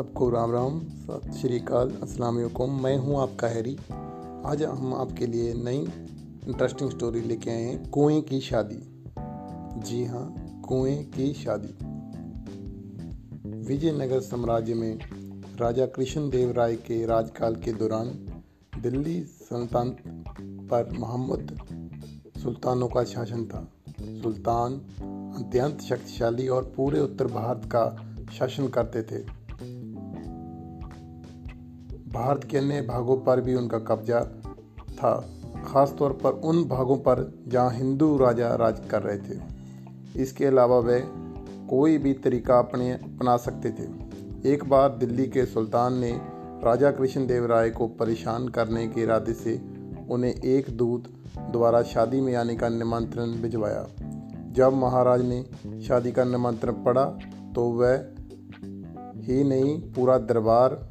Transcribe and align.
सबको 0.00 0.30
राम 0.30 0.52
राम, 0.52 0.80
सत 0.80 1.34
श्रीकाल 1.40 1.90
अस्सलाम 2.02 2.36
वालेकुम। 2.36 2.82
मैं 2.82 2.96
हूँ 2.96 3.20
आपका 3.20 3.46
हैरी। 3.46 3.78
आज 4.46 4.62
हम 4.62 4.94
आपके 4.94 5.26
लिए 5.26 5.54
नई 5.54 5.78
इंटरेस्टिंग 6.48 6.90
स्टोरी 6.90 7.20
लेके 7.20 7.50
आए 7.50 7.62
हैं, 7.62 7.90
कुएँ 7.90 8.20
की 8.20 8.40
शादी। 8.40 8.78
जी 9.78 10.04
हाँ 10.04 10.34
कुएँ 10.68 11.04
की 11.04 11.32
शादी। 11.32 11.74
विजयनगर 13.48 14.20
साम्राज्य 14.20 14.74
में 14.74 14.98
राजा 15.56 15.86
कृष्ण 15.86 16.30
देव 16.30 16.52
राय 16.52 16.76
के 16.76 17.06
राजकाल 17.06 17.54
के 17.54 17.72
दौरान 17.72 18.06
दिल्ली 18.82 19.24
सल्तनत 19.24 19.96
पर 20.70 20.90
मोहम्मद 20.98 21.60
सुल्तानों 22.42 22.88
का 22.88 23.04
शासन 23.04 23.44
था। 23.44 23.72
सुल्तान 24.00 24.72
अत्यंत 25.36 25.80
शक्तिशाली 25.80 26.48
और 26.48 26.72
पूरे 26.76 27.00
उत्तर 27.00 27.26
भारत 27.26 27.64
का 27.64 28.14
शासन 28.32 28.68
करते 28.68 29.02
थे। 29.02 29.39
भारत 32.12 32.44
के 32.44 32.58
अन्य 32.58 32.80
भागों 32.82 33.16
पर 33.16 33.40
भी 33.40 33.54
उनका 33.54 33.78
कब्जा 33.78 34.20
था, 34.92 35.14
खासतौर 35.66 36.12
पर 36.12 36.40
उन 36.44 36.64
भागों 36.64 36.96
पर 36.96 37.22
जहाँ 37.48 37.70
हिंदू 37.70 38.16
राजा 38.16 38.54
राज 38.54 38.80
कर 38.90 39.02
रहे 39.02 39.18
थे। 39.18 39.38
इसके 40.22 40.46
अलावा 40.46 40.78
वे 40.78 41.00
कोई 41.70 41.98
भी 41.98 42.12
तरीका 42.14 42.58
अपने, 42.58 42.90
अपना 42.92 43.36
सकते 43.36 43.70
थे। 43.70 44.52
एक 44.52 44.64
बार 44.64 44.96
दिल्ली 44.96 45.26
के 45.26 45.44
सुल्तान 45.46 45.94
ने 45.94 46.10
राजा 46.64 46.90
कृष्ण 46.90 47.26
देव 47.26 47.46
राय 47.46 47.70
को 47.70 47.86
परेशान 47.88 48.48
करने 48.48 48.86
के 48.88 49.02
इरादे 49.02 49.32
से 49.32 49.60
उन्हें 50.10 50.34
एक 50.34 50.70
दूत 50.70 51.04
द्वारा 51.52 51.82
शादी 51.82 52.20
में 52.20 52.34
आने 52.34 52.56
का 52.56 52.68
निमंत्रण 52.68 53.32
भिजवाया। 53.32 53.86
जब 54.52 54.72
महाराज 54.72 55.22
ने 55.24 55.42
शादी 55.82 56.12
का 56.12 56.24
निमंत्रण 56.24 56.84
पढ़ा 56.84 57.04
तो 57.54 57.64
वह 57.72 57.94
ही 59.24 59.44
नहीं, 59.44 59.78
पूरा 59.92 60.18
दरबार 60.18 60.90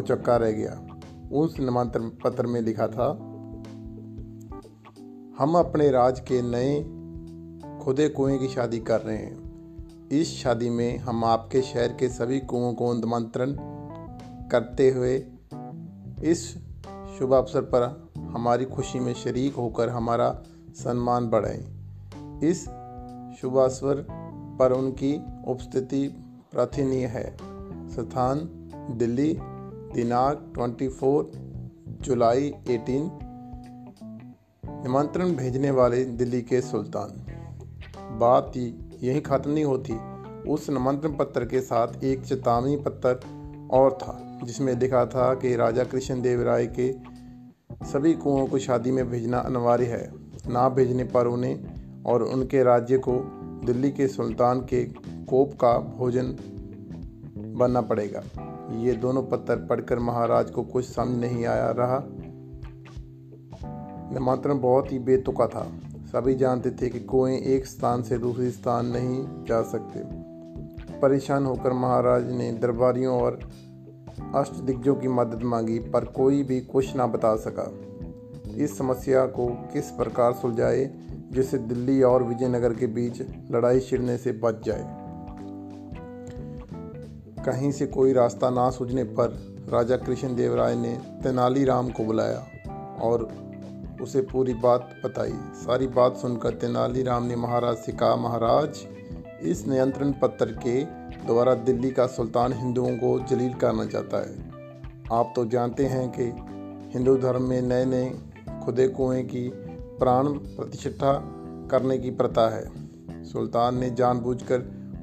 चक्का 0.00 0.36
रह 0.36 0.50
गया। 0.50 0.86
उस 1.32 1.60
निमंत्रण 1.60 2.08
पत्र 2.08 2.46
में 2.46 2.60
लिखा 2.60 2.86
था, 2.88 3.28
हम 5.38 5.54
अपने 5.56 5.90
राज 5.90 6.20
के 6.20 6.42
नए 6.42 7.02
खुदे 7.84 8.08
कुएँ 8.08 8.38
की 8.38 8.48
शादी 8.48 8.78
कर 8.78 9.00
रहे 9.00 9.16
हैं। 9.16 9.42
इस 10.08 10.28
शादी 10.28 10.70
में 10.70 10.98
हम 10.98 11.24
आपके 11.24 11.62
शहर 11.62 11.88
के 11.88 12.08
सभी 12.08 12.40
कुओं 12.40 12.74
को 12.74 12.94
निमंत्रण 12.94 13.56
करते 14.48 14.90
हुए 14.90 15.26
इस 16.24 16.54
शुभ 17.18 17.32
अवसर 17.32 17.62
पर 17.62 18.12
हमारी 18.18 18.64
खुशी 18.64 19.00
में 19.00 19.14
शरीक 19.14 19.54
होकर 19.54 19.88
हमारा 19.88 20.42
सम्मान 20.74 21.30
बढ़ाएँ। 21.30 21.82
इस 22.44 22.64
शुभ 23.40 23.56
अवसर 23.56 24.06
पर 24.58 24.72
उनकी 24.72 25.22
उपस्थिति 25.46 26.08
प्रार्थनीय 26.52 27.06
है। 27.06 27.36
स्थान 27.90 28.38
दिल्ली 28.90 29.38
दिनांक 29.94 30.52
24 30.58 31.24
जुलाई 32.00 32.50
18 32.50 33.10
निमंत्रण 34.82 35.32
भेजने 35.32 35.70
वाले 35.70 36.04
दिल्ली 36.04 36.42
के 36.42 36.60
सुल्तान। 36.60 37.26
बात 38.18 38.52
ही 38.56 38.90
यही 39.02 39.20
खत्म 39.20 39.50
नहीं 39.50 39.64
होती। 39.64 39.92
उस 40.50 40.70
निमंत्रण 40.70 41.16
पत्र 41.16 41.44
के 41.44 41.60
साथ 41.60 42.04
एक 42.04 42.22
चेतावनी 42.22 42.76
पत्र 42.76 43.20
और 43.70 43.92
था, 43.92 44.40
जिसमें 44.44 44.74
लिखा 44.74 45.06
था 45.06 45.34
कि 45.34 45.56
राजा 45.56 45.84
कृष्ण 45.84 46.22
देव 46.22 46.42
राय 46.42 46.66
के 46.66 46.92
सभी 47.86 48.14
कुओं 48.14 48.46
को 48.46 48.58
शादी 48.58 48.90
में 48.90 49.10
भेजना 49.10 49.38
अनिवार्य 49.38 49.84
है। 49.84 50.12
ना 50.48 50.68
भेजने 50.68 51.04
पर 51.04 51.26
उन्हें 51.26 51.64
और 52.04 52.22
उनके 52.22 52.62
राज्य 52.62 52.98
को 52.98 53.12
दिल्ली 53.64 53.90
के 53.90 54.08
सुल्तान 54.08 54.60
के 54.60 54.84
कोप 55.24 55.52
का 55.52 55.78
भोजन 55.78 56.36
बनना 57.58 57.80
पड़ेगा। 57.80 58.51
ये 58.70 58.92
दोनों 58.92 59.22
पत्थर 59.22 59.56
पढ़कर 59.56 59.98
महाराज 59.98 60.50
को 60.50 60.62
कुछ 60.62 60.84
समझ 60.84 61.18
नहीं 61.18 61.46
आया 61.46 61.70
रहा। 61.70 62.04
निमंत्रण 64.14 64.60
बहुत 64.60 64.92
ही 64.92 64.98
बेतुका 64.98 65.46
था। 65.46 65.72
सभी 66.12 66.34
जानते 66.34 66.70
थे 66.70 66.88
कि 66.88 67.00
कोई 67.00 67.36
एक 67.36 67.66
स्थान 67.66 68.02
से 68.02 68.18
दूसरे 68.18 68.50
स्थान 68.50 68.86
नहीं 68.86 69.44
जा 69.44 69.62
सकते। 69.62 70.00
परेशान 71.00 71.46
होकर 71.46 71.72
महाराज 71.72 72.32
ने 72.32 72.52
दरबारियों 72.52 73.20
और 73.20 73.38
अष्टदिग्गजों 74.34 74.94
की 74.94 75.08
मदद 75.08 75.42
मांगी, 75.42 75.78
पर 75.78 76.04
कोई 76.04 76.42
भी 76.42 76.60
कुछ 76.60 76.96
ना 76.96 77.06
बता 77.06 77.36
सका। 77.36 77.72
इस 78.56 78.78
समस्या 78.78 79.26
को 79.26 79.46
किस 79.46 79.90
प्रकार 79.90 80.32
सुलझाए, 80.32 80.94
जिससे 81.32 81.58
दिल्ली 81.58 82.02
और 82.02 82.22
विजयनगर 82.22 82.74
के 82.74 82.86
बीच 82.86 83.22
लड़ाई 83.50 83.80
छिड़ने 83.80 84.16
से 84.16 84.32
बच 84.32 84.64
जाए? 84.66 85.01
कहीं 87.46 87.72
से 87.72 87.86
कोई 87.86 88.12
रास्ता 88.12 88.50
ना 88.50 88.70
सूझने 88.70 89.04
पर 89.04 89.52
राजा 89.68 89.96
कृष्ण 89.96 90.34
देव 90.34 90.54
राय 90.54 90.76
ने 90.76 90.98
तेनालीराम 91.22 91.90
को 91.90 92.04
बुलाया 92.04 92.46
और 93.00 93.28
उसे 94.02 94.20
पूरी 94.20 94.54
बात 94.54 94.94
बताई। 95.04 95.32
सारी 95.54 95.86
बात 95.86 96.16
सुनकर 96.16 96.50
तेनालीराम 96.50 97.22
ने 97.22 97.36
महाराज 97.36 97.76
से 97.76 97.92
कहा, 97.92 98.16
महाराज, 98.16 98.86
इस 99.42 99.66
नियंत्रण 99.66 100.12
पत्र 100.12 100.46
के 100.46 100.84
द्वारा 101.26 101.54
दिल्ली 101.54 101.90
का 101.90 102.06
सुल्तान 102.06 102.52
हिंदुओं 102.52 102.96
को 102.96 103.26
जलील 103.30 103.54
करना 103.54 103.86
चाहता 103.86 104.16
है। 104.16 104.52
आप 105.12 105.32
तो 105.36 105.44
जानते 105.44 105.86
हैं 105.86 106.12
कि 106.18 106.24
हिंदू 106.94 107.16
धर्म 107.16 107.42
में 107.42 107.62
नए 107.62 107.84
नए 107.84 108.14
खुदे 108.64 108.88
कुएँ 108.88 109.22
की 109.22 109.52
प्राण 109.98 110.26
प्रतिष्ठा 110.28 111.22
करने 111.70 111.98
की 111.98 112.10
प्रथा 112.10 112.54
है। 112.56 112.70
सुल्तान 113.24 113.78
ने 113.78 113.90
जानबूझकर 113.90 114.58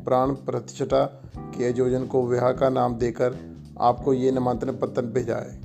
प्राण 0.06 0.30
प्रतिष्ठा 0.30 1.19
के 1.38 1.66
आयोजन 1.66 2.06
को 2.06 2.28
विवाह 2.28 2.52
का 2.52 2.70
नाम 2.70 2.96
देकर 2.96 3.58
आपको 3.80 4.14
ये 4.14 4.32
निमंत्रण 4.32 4.72
पत्र 4.72 5.02
भेजा 5.02 5.36
है। 5.36 5.62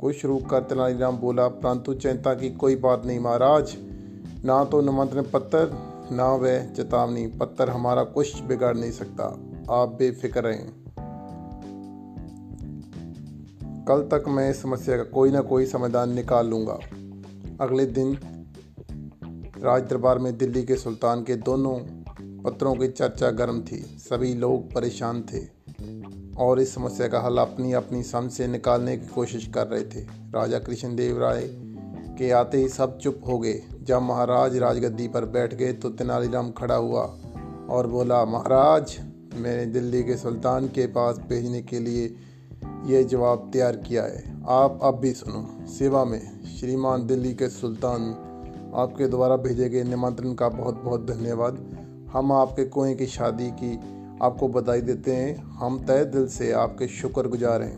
कुछ 0.00 0.24
रुक 0.24 0.50
कर 0.50 0.60
तेनालीराम 0.60 1.18
बोला, 1.18 1.48
परंतु 1.48 1.94
चिंता 1.94 2.34
की 2.34 2.50
कोई 2.50 2.76
बात 2.76 3.06
नहीं 3.06 3.20
महाराज। 3.20 3.76
ना 4.44 4.64
तो 4.64 4.80
निमंत्रण 4.80 5.22
पत्र, 5.22 5.70
ना 6.12 6.34
वह 6.34 6.72
चेतावनी। 6.72 7.26
पत्र 7.26 7.70
हमारा 7.70 8.04
कुछ 8.04 8.42
बिगाड़ 8.42 8.76
नहीं 8.76 8.90
सकता। 8.90 9.24
आप 9.70 9.88
बेफिक्र 9.98 10.42
रहें। 10.42 10.70
कल 13.84 14.00
तक 14.02 14.24
मैं 14.28 14.50
इस 14.50 14.62
समस्या 14.62 14.96
का 14.96 15.02
कोई 15.02 15.30
ना 15.30 15.40
कोई 15.40 15.66
समाधान 15.66 16.12
निकाल 16.12 16.46
लूँगा। 16.46 16.78
अगले 17.60 17.86
दिन 17.86 18.18
राज 19.62 19.82
दरबार 19.82 20.18
में 20.18 20.38
दिल्ली 20.38 20.62
के 20.62 20.76
सुल्तान 20.76 21.22
के 21.22 21.36
दोनों 21.36 21.97
पत्रों 22.44 22.74
की 22.74 22.88
चर्चा 22.88 23.30
गर्म 23.30 23.60
थी। 23.60 23.76
सभी 23.98 24.34
लोग 24.34 24.72
परेशान 24.72 25.22
थे 25.22 25.40
और 26.36 26.60
इस 26.60 26.74
समस्या 26.74 27.08
का 27.08 27.20
हल 27.20 27.38
अपनी 27.38 27.72
अपनी 27.72 28.02
समझ 28.02 28.30
से 28.32 28.46
निकालने 28.46 28.96
की 28.96 29.06
कोशिश 29.06 29.46
कर 29.46 29.66
रहे 29.66 29.82
थे। 29.84 30.00
राजा 30.34 30.58
कृष्णदेव 30.58 31.18
राय 31.20 31.42
के 32.18 32.30
आते 32.30 32.58
ही 32.58 32.68
सब 32.68 32.98
चुप 32.98 33.20
हो 33.26 33.38
गए। 33.38 33.62
जब 33.82 34.02
महाराज 34.02 34.56
राजगद्दी 34.56 35.08
पर 35.08 35.24
बैठ 35.24 35.54
गए 35.54 35.72
तो 35.72 35.90
तेनालीराम 35.90 36.50
खड़ा 36.50 36.74
हुआ 36.74 37.02
और 37.70 37.86
बोला, 37.86 38.24
महाराज, 38.24 38.96
मैंने 39.34 39.66
दिल्ली 39.66 40.02
के 40.02 40.16
सुल्तान 40.16 40.68
के 40.68 40.86
पास 40.86 41.18
भेजने 41.18 41.62
के 41.62 41.78
लिए 41.78 42.14
यह 42.86 43.02
जवाब 43.02 43.50
तैयार 43.52 43.76
किया 43.76 44.02
है। 44.02 44.42
आप 44.48 44.78
अब 44.82 44.98
भी 44.98 45.12
सुनो। 45.12 45.66
सेवा 45.68 46.04
में 46.04 46.44
श्रीमान 46.46 47.06
दिल्ली 47.06 47.34
के 47.34 47.48
सुल्तान 47.48 48.10
आपके 48.74 49.08
द्वारा 49.08 49.36
भेजे 49.36 49.68
गए 49.68 49.82
निमंत्रण 49.82 50.34
का 50.34 50.48
बहुत 50.48 50.74
बहुत 50.74 51.06
धन्यवाद। 51.06 51.86
हम 52.12 52.32
आपके 52.32 52.64
कुएँ 52.64 52.94
की 52.94 53.06
शादी 53.06 53.50
की 53.50 53.74
आपको 54.22 54.48
बधाई 54.48 54.80
देते 54.80 55.12
हैं। 55.12 55.34
हम 55.36 55.78
तय 55.78 56.04
दिल 56.04 56.26
से 56.28 56.50
आपके 56.52 56.88
शुक्रगुजार 56.88 57.62
हैं 57.62 57.76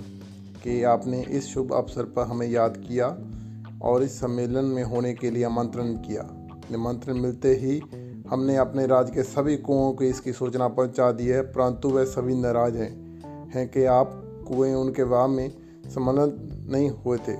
कि 0.63 0.83
आपने 0.83 1.23
इस 1.23 1.47
शुभ 1.47 1.73
अवसर 1.73 2.03
पर 2.03 2.27
हमें 2.27 2.47
याद 2.47 2.77
किया 2.77 3.07
और 3.83 4.03
इस 4.03 4.21
सम्मेलन 4.21 4.65
में 4.65 4.83
होने 4.85 5.15
के 5.15 5.31
लिए 5.31 5.45
आमंत्रण 5.45 5.93
किया। 5.95 6.29
निमंत्रण 6.71 7.15
मिलते 7.15 7.55
ही 7.55 7.79
हमने 8.31 8.57
अपने 8.57 8.87
राज्य 8.87 9.13
के 9.13 9.23
सभी 9.23 9.57
कुओं 9.57 9.93
को 9.93 10.05
इसकी 10.05 10.33
सूचना 10.33 10.69
पहुँचा 10.69 11.13
दी 11.13 11.27
है, 11.27 11.43
परंतु 11.43 11.89
वह 11.89 12.05
सभी 12.05 12.35
नाराज़ 12.35 12.77
हैं 12.77 13.51
हैं 13.55 13.69
कि 13.69 13.85
आप 13.85 14.11
कुएँ 14.49 14.75
उनके 14.75 15.03
वाह 15.03 15.27
में 15.27 15.51
सम्मिलित 15.87 16.69
नहीं 16.71 16.91
हुए 16.91 17.19
थे। 17.19 17.37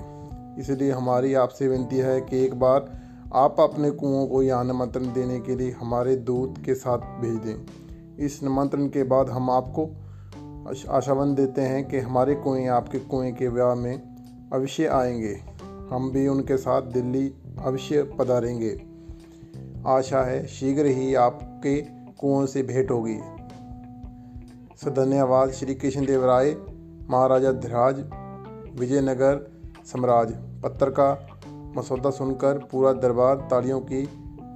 इसलिए 0.61 0.91
हमारी 0.91 1.35
आपसे 1.35 1.69
विनती 1.69 1.97
है 1.97 2.21
कि 2.21 2.45
एक 2.45 2.55
बार 2.55 3.00
आप 3.35 3.61
अपने 3.61 3.91
कुओं 3.91 4.27
को 4.27 4.43
यहाँ 4.43 4.65
निमंत्रण 4.65 5.13
देने 5.13 5.41
के 5.41 5.57
लिए 5.57 5.71
हमारे 5.71 6.17
दूत 6.17 6.55
के 6.65 6.75
साथ 6.75 6.99
भेज 6.99 7.35
दें। 7.35 7.67
इस 8.27 8.43
निमंत्रण 8.43 8.87
के 8.87 9.03
बाद 9.03 9.29
हम 9.29 9.51
आपको 9.51 9.91
आशावन 10.89 11.35
देते 11.35 11.61
हैं 11.61 11.89
कि 11.89 11.99
हमारे 11.99 12.35
कुएँ 12.35 12.67
आपके 12.67 12.99
कुएँ 12.99 13.33
के 13.33 13.49
विवाह 13.49 13.75
में 13.75 14.03
अवश्य 14.53 14.87
आएँगे। 14.87 15.41
हम 15.91 16.11
भी 16.11 16.29
उनके 16.29 16.57
साथ 16.57 16.83
दिल्ली 16.83 17.35
अवश्य 17.59 18.03
पधारेंगे। 18.03 18.83
आशा 19.87 20.23
है 20.23 20.47
शीघ्र 20.47 20.87
ही 20.87 21.15
आपके 21.15 21.81
कुओं 22.21 22.47
से 22.47 22.63
भेंट 22.63 22.91
होगी। 22.91 23.19
धन्यवाद 24.89 25.51
श्री 25.51 25.75
कृष्ण 25.75 26.07
देव 26.07 26.25
राय 26.25 26.57
महाराजा 27.11 27.53
धिराज, 27.53 27.97
विजयनगर 28.79 29.51
सम्राज 29.85 30.33
पत्र 30.63 30.91
का 30.91 31.37
मसौदा 31.77 32.11
सुनकर 32.11 32.59
पूरा 32.71 32.93
दरबार 32.93 33.37
तालियों 33.51 33.81
की 33.81 34.03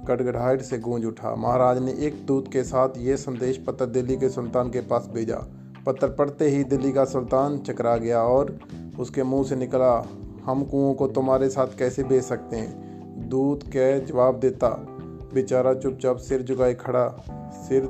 गड़गड़ाहट 0.05 0.61
से 0.61 0.77
गूंज 0.79 1.05
उठा। 1.05 1.35
महाराज 1.35 1.81
ने 1.81 1.91
एक 1.91 2.25
दूत 2.25 2.51
के 2.51 2.63
साथ 2.63 2.89
ये 2.97 3.17
संदेश 3.17 3.57
पत्र 3.57 3.85
दिल्ली 3.85 4.17
के 4.17 4.29
सुल्तान 4.29 4.69
के 4.69 4.81
पास 4.81 5.09
भेजा। 5.13 5.37
पत्र 5.85 6.07
पढ़ते 6.07 6.49
ही 6.49 6.63
दिल्ली 6.63 6.91
का 6.91 7.05
सुल्तान 7.05 7.57
चकरा 7.57 7.97
गया 7.97 8.21
और 8.21 8.59
उसके 8.99 9.23
मुँह 9.23 9.43
से 9.43 9.55
निकला, 9.55 10.05
हम 10.45 10.63
कुओं 10.63 10.93
को 10.93 11.07
तुम्हारे 11.07 11.49
साथ 11.49 11.77
कैसे 11.77 12.03
भेज 12.03 12.23
सकते 12.23 12.55
हैं? 12.55 13.29
दूत 13.29 13.63
के 13.63 14.05
जवाब 14.05 14.39
देता, 14.39 14.69
बेचारा 15.33 15.73
चुपचाप 15.73 16.17
सिर 16.17 16.43
झुकाए 16.43 16.73
खड़ा, 16.73 17.07
सिर 17.51 17.87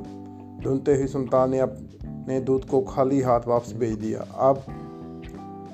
ढूंढते 0.64 0.94
ही 0.94 1.06
सुल्तान 1.06 1.50
ने 1.50 1.58
अपने 1.58 2.40
दूत 2.40 2.68
को 2.68 2.80
खाली 2.80 3.20
हाथ 3.20 3.40
वापस 3.46 3.72
भेज 3.76 3.92
दिया। 3.92 4.20
अब 4.20 4.62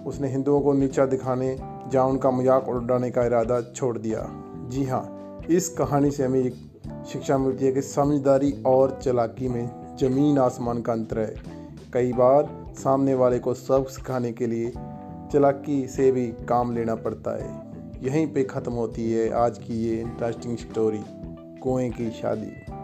उसने 0.07 0.29
हिंदुओं 0.29 0.61
को 0.61 0.73
नीचा 0.73 1.07
दिखाने 1.07 1.57
जहाँ 1.93 2.07
उनका 2.07 2.31
मज़ाक 2.31 2.69
उड़ाने 2.69 3.11
का 3.11 3.25
इरादा 3.25 3.61
छोड़ 3.63 3.99
दिया। 3.99 4.27
जी 4.69 4.85
हाँ 4.85 5.47
इस 5.51 5.69
कहानी 5.69 6.11
से 6.11 6.25
हमें 6.25 6.51
शिक्षा 7.13 7.39
मिलती 7.39 7.65
है 7.65 7.73
कि 7.73 7.83
समझदारी 7.83 8.53
और 8.67 8.99
चलाकी 9.03 9.49
में 9.49 9.97
ज़मीन 10.01 10.39
आसमान 10.39 10.83
का 10.83 10.93
अंतर 10.93 11.19
है। 11.19 11.35
कई 11.93 12.13
बार 12.13 12.49
सामने 12.79 13.15
वाले 13.15 13.39
को 13.39 13.55
सब 13.55 13.87
सिखाने 13.87 14.33
के 14.33 14.47
लिए 14.47 14.73
चलाकी 15.33 15.87
से 15.87 16.11
भी 16.13 16.27
काम 16.49 16.75
लेना 16.75 16.95
पड़ता 16.95 17.37
है। 17.37 17.51
यहीं 18.05 18.27
पे 18.27 18.45
ख़त्म 18.45 18.73
होती 18.73 19.11
है 19.13 19.31
आज 19.33 19.59
की 19.59 19.83
ये 19.85 20.01
इंटरेस्टिंग 20.01 20.57
स्टोरी 20.59 21.03
कुएँ 21.61 21.91
की 21.91 22.11
शादी। 22.11 22.82